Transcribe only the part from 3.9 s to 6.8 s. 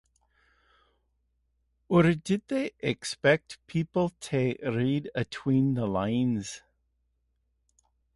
to read between the lines?